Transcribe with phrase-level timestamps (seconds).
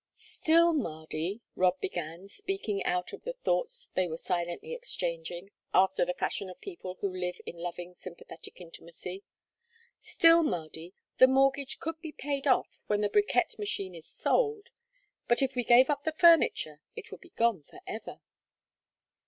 [0.15, 6.15] "Still, Mardy," Rob began, speaking out of the thoughts they were silently exchanging, after the
[6.15, 9.23] fashion of people who live in loving sympathetic intimacy
[9.99, 14.69] "still, Mardy, the mortgage could be paid off when the bricquette machine is sold,
[15.27, 18.21] but if we gave up the furniture it would be gone forever.